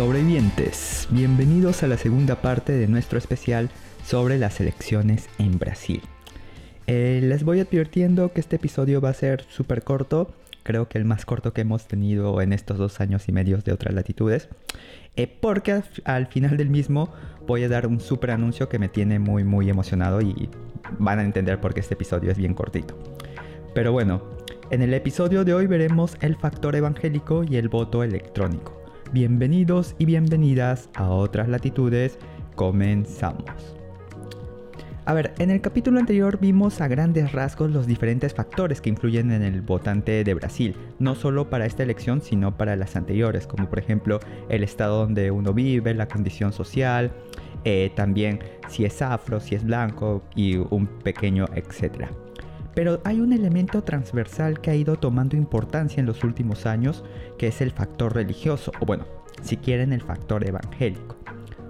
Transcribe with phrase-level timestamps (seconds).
[0.00, 3.68] Sobrevivientes, bienvenidos a la segunda parte de nuestro especial
[4.02, 6.00] sobre las elecciones en Brasil.
[6.86, 10.32] Eh, les voy advirtiendo que este episodio va a ser súper corto,
[10.62, 13.74] creo que el más corto que hemos tenido en estos dos años y medio de
[13.74, 14.48] otras latitudes,
[15.16, 17.12] eh, porque al, final del mismo
[17.46, 20.48] voy a dar un súper anuncio que me tiene muy muy emocionado y
[20.98, 22.98] van a entender por qué este episodio es bien cortito.
[23.74, 24.22] Pero bueno,
[24.70, 28.79] en el episodio de hoy veremos el factor evangélico y el voto electrónico.
[29.12, 32.16] Bienvenidos y bienvenidas a otras latitudes.
[32.54, 33.74] Comenzamos.
[35.04, 39.32] A ver, en el capítulo anterior vimos a grandes rasgos los diferentes factores que influyen
[39.32, 43.68] en el votante de Brasil, no solo para esta elección, sino para las anteriores, como
[43.68, 47.10] por ejemplo el estado donde uno vive, la condición social,
[47.64, 52.12] eh, también si es afro, si es blanco y un pequeño etcétera.
[52.74, 57.04] Pero hay un elemento transversal que ha ido tomando importancia en los últimos años,
[57.38, 59.06] que es el factor religioso, o bueno,
[59.42, 61.16] si quieren el factor evangélico.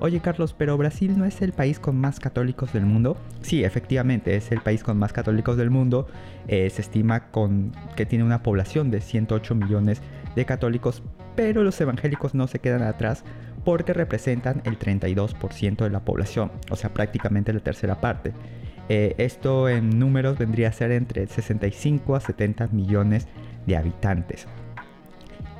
[0.00, 3.16] Oye Carlos, pero Brasil no es el país con más católicos del mundo.
[3.40, 6.08] Sí, efectivamente, es el país con más católicos del mundo.
[6.46, 10.02] Eh, se estima con, que tiene una población de 108 millones
[10.36, 11.02] de católicos,
[11.36, 13.24] pero los evangélicos no se quedan atrás
[13.64, 18.32] porque representan el 32% de la población, o sea, prácticamente la tercera parte.
[18.88, 23.26] Eh, esto en números vendría a ser entre 65 a 70 millones
[23.66, 24.46] de habitantes.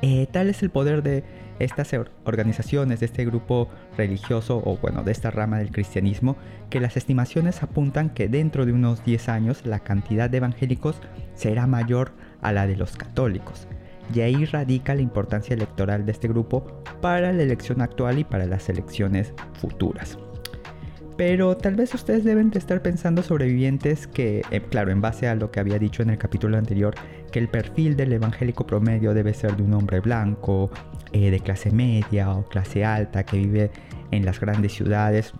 [0.01, 1.23] Eh, tal es el poder de
[1.59, 6.35] estas organizaciones, de este grupo religioso o bueno, de esta rama del cristianismo,
[6.69, 11.01] que las estimaciones apuntan que dentro de unos 10 años la cantidad de evangélicos
[11.33, 13.67] será mayor a la de los católicos.
[14.13, 18.45] Y ahí radica la importancia electoral de este grupo para la elección actual y para
[18.45, 20.19] las elecciones futuras.
[21.17, 25.35] Pero tal vez ustedes deben de estar pensando sobrevivientes que, eh, claro, en base a
[25.35, 26.93] lo que había dicho en el capítulo anterior,
[27.31, 30.69] que el perfil del evangélico promedio debe ser de un hombre blanco,
[31.13, 33.71] eh, de clase media o clase alta, que vive
[34.11, 35.33] en las grandes ciudades.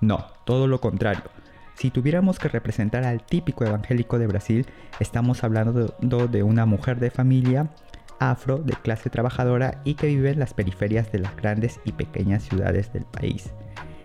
[0.00, 1.22] No, todo lo contrario.
[1.74, 4.66] Si tuviéramos que representar al típico evangélico de Brasil,
[4.98, 7.70] estamos hablando de una mujer de familia
[8.18, 12.42] afro de clase trabajadora y que vive en las periferias de las grandes y pequeñas
[12.42, 13.52] ciudades del país.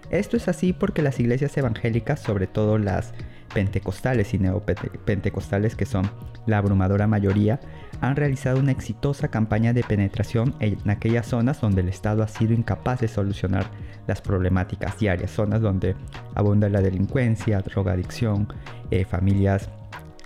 [0.10, 3.14] Esto es así porque las iglesias evangélicas, sobre todo las
[3.54, 6.10] pentecostales y neopentecostales, que son
[6.46, 7.60] la abrumadora mayoría,
[8.02, 12.54] han realizado una exitosa campaña de penetración en aquellas zonas donde el Estado ha sido
[12.54, 13.66] incapaz de solucionar
[14.06, 15.96] las problemáticas diarias, zonas donde
[16.36, 18.48] abunda la delincuencia, drogadicción,
[18.92, 19.70] eh, familias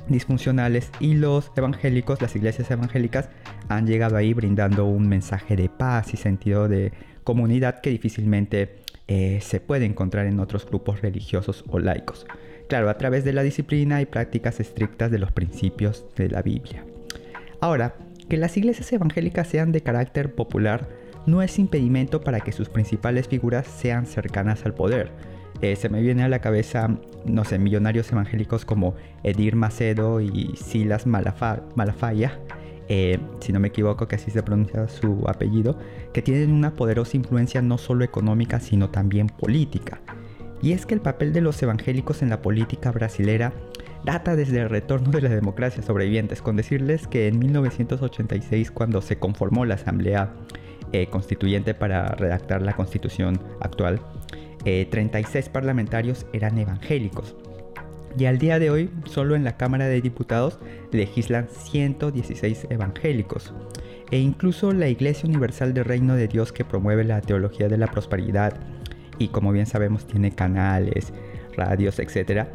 [0.08, 3.30] disfuncionales y los evangélicos, las iglesias evangélicas,
[3.70, 6.92] han llegado ahí brindando un mensaje de paz y sentido de
[7.24, 12.26] comunidad que difícilmente eh, se puede encontrar en otros grupos religiosos o laicos.
[12.68, 16.86] Claro, a través de la disciplina y prácticas estrictas de los principios de la Biblia.
[17.60, 17.96] Ahora,
[18.30, 20.88] que las iglesias evangélicas sean de carácter popular
[21.26, 25.12] no es impedimento para que sus principales figuras sean cercanas al poder.
[25.62, 30.56] Eh, se me viene a la cabeza, no sé, millonarios evangélicos como Edir Macedo y
[30.56, 32.40] Silas Malafaya,
[32.94, 35.78] eh, si no me equivoco que así se pronuncia su apellido,
[36.14, 40.02] que tienen una poderosa influencia no solo económica sino también política.
[40.62, 43.54] Y es que el papel de los evangélicos en la política brasilera
[44.04, 49.18] data desde el retorno de la democracia sobrevivientes, con decirles que en 1986 cuando se
[49.18, 50.34] conformó la Asamblea
[50.92, 54.02] eh, Constituyente para redactar la constitución actual,
[54.66, 57.38] 36 eh, parlamentarios eran evangélicos
[58.18, 60.60] y al día de hoy, solo en la Cámara de Diputados
[60.92, 63.54] legislan 116 evangélicos.
[64.12, 67.88] E incluso la Iglesia Universal del Reino de Dios que promueve la teología de la
[67.88, 68.54] prosperidad
[69.18, 71.14] y como bien sabemos tiene canales,
[71.56, 72.48] radios, etc.,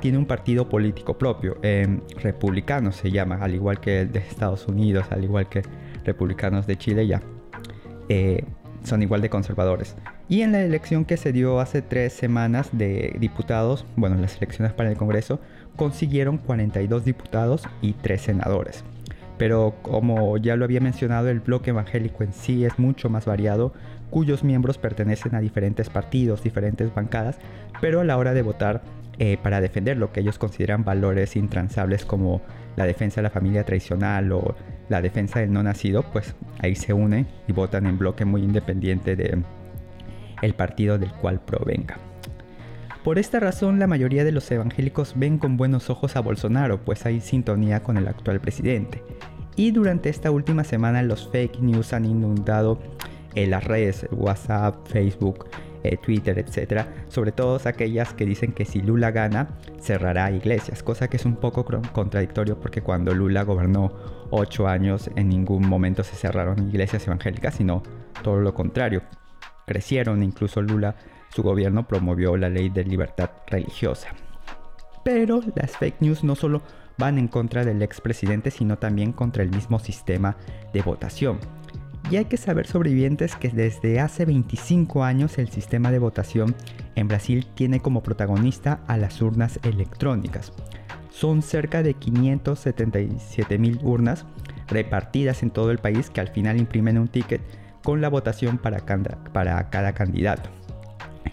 [0.00, 4.66] tiene un partido político propio, eh, republicano se llama, al igual que el de Estados
[4.68, 5.62] Unidos, al igual que
[6.04, 7.22] republicanos de Chile ya.
[8.08, 8.44] Eh,
[8.82, 9.96] son igual de conservadores.
[10.28, 14.72] Y en la elección que se dio hace tres semanas de diputados, bueno, las elecciones
[14.72, 15.38] para el Congreso,
[15.76, 18.84] consiguieron 42 diputados y 3 senadores.
[19.36, 23.74] Pero como ya lo había mencionado, el bloque evangélico en sí es mucho más variado,
[24.10, 27.38] cuyos miembros pertenecen a diferentes partidos, diferentes bancadas,
[27.80, 28.82] pero a la hora de votar
[29.18, 32.40] eh, para defender lo que ellos consideran valores intransables como
[32.76, 34.56] la defensa de la familia tradicional o
[34.88, 39.16] la defensa del no nacido, pues ahí se unen y votan en bloque muy independiente
[39.16, 39.42] de
[40.44, 41.98] el partido del cual provenga.
[43.02, 47.04] Por esta razón, la mayoría de los evangélicos ven con buenos ojos a Bolsonaro, pues
[47.04, 49.02] hay sintonía con el actual presidente.
[49.56, 52.80] Y durante esta última semana los fake news han inundado
[53.34, 55.46] en las redes, WhatsApp, Facebook,
[55.84, 56.86] eh, Twitter, etc.
[57.08, 61.36] Sobre todo aquellas que dicen que si Lula gana, cerrará iglesias, cosa que es un
[61.36, 63.92] poco contradictorio porque cuando Lula gobernó
[64.30, 67.82] 8 años en ningún momento se cerraron iglesias evangélicas, sino
[68.22, 69.02] todo lo contrario.
[69.66, 70.96] Crecieron, incluso Lula,
[71.34, 74.08] su gobierno promovió la ley de libertad religiosa.
[75.04, 76.62] Pero las fake news no solo
[76.96, 80.36] van en contra del expresidente, sino también contra el mismo sistema
[80.72, 81.38] de votación.
[82.10, 86.54] Y hay que saber sobrevivientes que desde hace 25 años el sistema de votación
[86.94, 90.52] en Brasil tiene como protagonista a las urnas electrónicas.
[91.10, 94.26] Son cerca de 577 mil urnas
[94.68, 97.40] repartidas en todo el país que al final imprimen un ticket
[97.84, 100.50] con la votación para cada, candidato.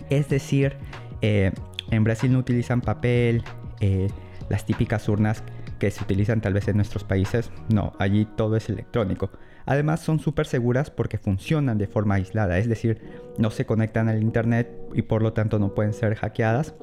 [0.10, 0.76] Es decir,
[1.22, 1.52] eh,
[1.90, 3.44] en Brasil no utilizan papel,
[3.80, 4.10] eh,
[4.50, 5.44] las típicas urnas
[5.80, 9.32] que se utilizan tal vez en nuestros países, no, allí todo es electrónico.
[9.66, 13.02] Además son súper seguras porque funcionan de forma aislada, es decir,
[13.38, 16.76] no se conectan al internet y por lo tanto no pueden ser hackeadas.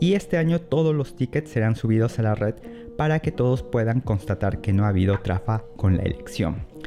[0.00, 2.54] Y este año todos los tickets serán subidos a la red
[2.96, 6.77] para que todos puedan constatar que no ha habido trafa con la elección.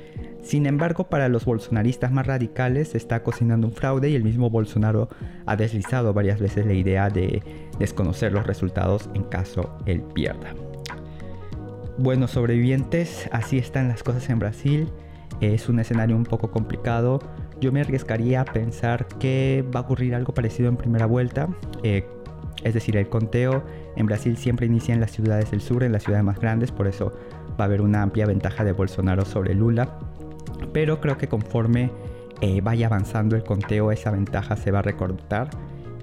[0.41, 4.49] Sin embargo, para los bolsonaristas más radicales se está cocinando un fraude y el mismo
[4.49, 5.07] Bolsonaro
[5.45, 7.43] ha deslizado varias veces la idea de
[7.79, 10.53] desconocer los resultados en caso él pierda.
[11.97, 14.87] Bueno, sobrevivientes, así están las cosas en Brasil.
[15.39, 17.19] Es un escenario un poco complicado.
[17.59, 21.47] Yo me arriesgaría a pensar que va a ocurrir algo parecido en primera vuelta.
[21.83, 22.05] Eh,
[22.63, 23.63] es decir, el conteo
[23.95, 26.87] en Brasil siempre inicia en las ciudades del sur, en las ciudades más grandes, por
[26.87, 27.11] eso
[27.59, 29.97] va a haber una amplia ventaja de Bolsonaro sobre Lula.
[30.73, 31.91] Pero creo que conforme
[32.41, 35.49] eh, vaya avanzando el conteo, esa ventaja se va a recortar.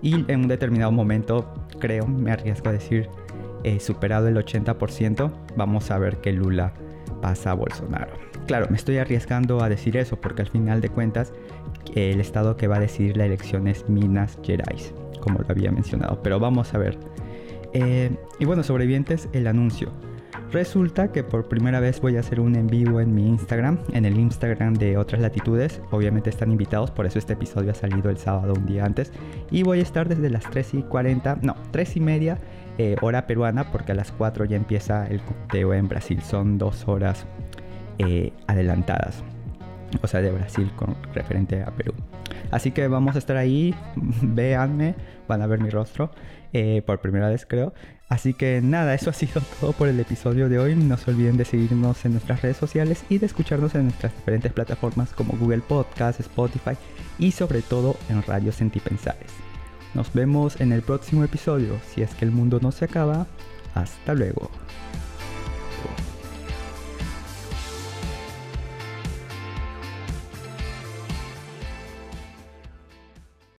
[0.03, 3.09] Y en un determinado momento, creo, me arriesgo a decir,
[3.65, 6.73] eh, superado el 80%, vamos a ver que Lula
[7.21, 8.13] pasa a Bolsonaro.
[8.47, 11.33] Claro, me estoy arriesgando a decir eso porque al final de cuentas
[11.95, 16.23] el estado que va a decidir la elección es Minas Gerais, como lo había mencionado.
[16.23, 16.99] Pero vamos a ver.
[17.73, 19.91] Eh, y bueno, sobrevivientes, el anuncio.
[20.51, 24.07] Resulta que por primera vez voy a hacer un en vivo en mi Instagram, en
[24.07, 25.83] el Instagram de otras latitudes.
[25.91, 29.13] Obviamente están invitados, por eso este episodio ha salido el sábado un día antes.
[29.51, 32.39] Y voy a estar desde las 3 y 40, no, 3 y media
[32.79, 36.23] eh, hora peruana, porque a las 4 ya empieza el conteo en Brasil.
[36.23, 37.27] Son dos horas
[37.99, 39.23] eh, adelantadas.
[40.03, 41.95] O sea, de Brasil con referente a Perú.
[42.51, 43.75] Así que vamos a estar ahí,
[44.23, 44.95] véanme,
[45.27, 46.11] van a ver mi rostro
[46.53, 47.73] eh, por primera vez creo.
[48.09, 50.75] Así que nada, eso ha sido todo por el episodio de hoy.
[50.75, 54.53] No se olviden de seguirnos en nuestras redes sociales y de escucharnos en nuestras diferentes
[54.53, 56.77] plataformas como Google Podcast, Spotify
[57.19, 59.31] y sobre todo en Radio Sentipensares.
[59.95, 61.75] Nos vemos en el próximo episodio.
[61.93, 63.27] Si es que el mundo no se acaba,
[63.75, 64.51] hasta luego.